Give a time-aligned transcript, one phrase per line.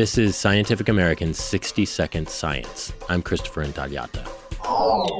[0.00, 2.90] This is Scientific American's 60 Second Science.
[3.10, 4.26] I'm Christopher Intagliata.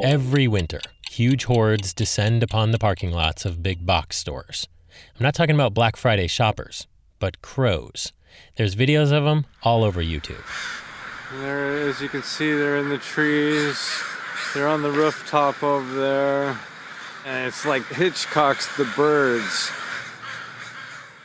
[0.03, 4.69] Every winter, huge hordes descend upon the parking lots of big box stores.
[4.89, 6.87] I'm not talking about Black Friday shoppers,
[7.19, 8.15] but crows.
[8.57, 10.47] There's videos of them all over YouTube.
[11.41, 14.03] There, as you can see, they're in the trees.
[14.55, 16.59] They're on the rooftop over there.
[17.27, 19.71] And it's like Hitchcock's The Birds.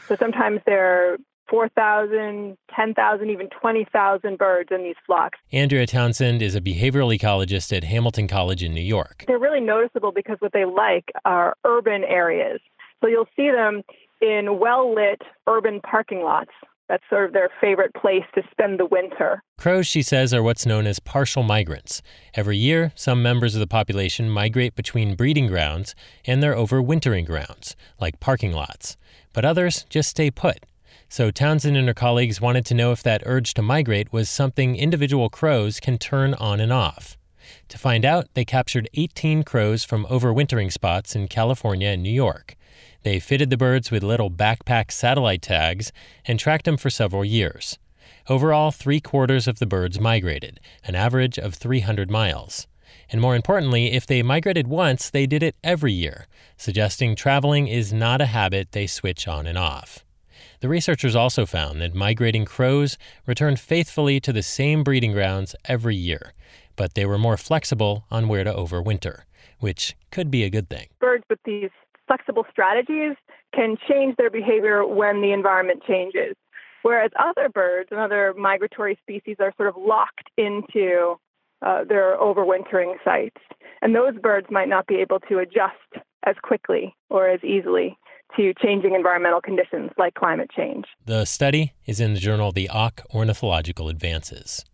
[0.10, 1.18] So sometimes there are
[1.50, 5.38] 4,000, 10,000, even 20,000 birds in these flocks.
[5.52, 9.26] Andrea Townsend is a behavioral ecologist at Hamilton College in New York.
[9.28, 12.60] They're really noticeable because what they like are urban areas.
[13.02, 13.84] So you'll see them
[14.22, 16.52] in well lit urban parking lots.
[16.88, 19.42] That's sort of their favorite place to spend the winter.
[19.58, 22.04] Crows, she says, are what's known as partial migrants.
[22.36, 27.76] Every year, some members of the population migrate between breeding grounds and their overwintering grounds,
[28.00, 28.98] like parking lots.
[29.34, 30.60] But others just stay put.
[31.16, 34.76] So Townsend and her colleagues wanted to know if that urge to migrate was something
[34.76, 37.18] individual crows can turn on and off.
[37.70, 42.58] To find out, they captured 18 crows from overwintering spots in California and New York.
[43.04, 45.94] They fitted the birds with little backpack satellite tags
[46.26, 47.80] and tracked them for several years.
[48.28, 52.68] Overall, three quarters of the birds migrated, an average of 300 miles.
[53.10, 57.94] And more importantly, if they migrated once, they did it every year, suggesting traveling is
[57.94, 60.05] not a habit they switch on and off.
[60.66, 65.96] The researchers also found that migrating crows returned faithfully to the same breeding grounds every
[65.96, 66.34] year,
[66.76, 69.26] but they were more flexible on where to overwinter,
[69.60, 70.88] which could be a good thing.
[71.00, 71.70] Birds with these
[72.08, 73.16] flexible strategies
[73.54, 76.36] can change their behavior when the environment changes.
[76.82, 81.14] Whereas other birds and other migratory species are sort of locked into
[81.62, 83.38] uh, their overwintering sites.
[83.84, 88.00] And those birds might not be able to adjust as quickly or as easily
[88.38, 90.86] to changing environmental conditions like climate change.
[91.06, 94.66] The study is in the journal The Auk Ornithological Advances.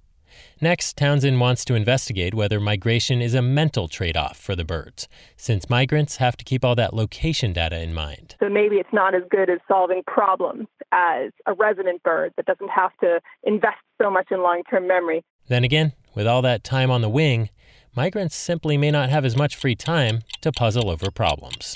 [0.59, 5.07] Next, Townsend wants to investigate whether migration is a mental trade off for the birds,
[5.35, 8.35] since migrants have to keep all that location data in mind.
[8.39, 12.69] So maybe it's not as good as solving problems as a resident bird that doesn't
[12.69, 15.23] have to invest so much in long term memory.
[15.47, 17.49] Then again, with all that time on the wing,
[17.95, 21.75] migrants simply may not have as much free time to puzzle over problems.